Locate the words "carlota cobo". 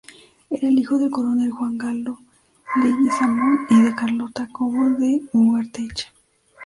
3.93-4.89